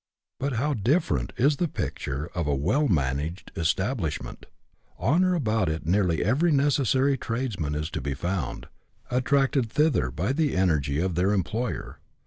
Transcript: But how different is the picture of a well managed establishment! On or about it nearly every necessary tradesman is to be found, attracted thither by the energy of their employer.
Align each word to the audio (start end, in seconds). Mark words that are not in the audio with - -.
But 0.39 0.53
how 0.53 0.73
different 0.73 1.31
is 1.37 1.57
the 1.57 1.67
picture 1.67 2.25
of 2.33 2.47
a 2.47 2.55
well 2.55 2.87
managed 2.87 3.51
establishment! 3.55 4.47
On 4.97 5.23
or 5.23 5.35
about 5.35 5.69
it 5.69 5.85
nearly 5.85 6.23
every 6.25 6.51
necessary 6.51 7.19
tradesman 7.19 7.75
is 7.75 7.91
to 7.91 8.01
be 8.01 8.15
found, 8.15 8.65
attracted 9.11 9.69
thither 9.71 10.09
by 10.09 10.33
the 10.33 10.55
energy 10.57 10.97
of 10.99 11.13
their 11.13 11.33
employer. 11.33 11.99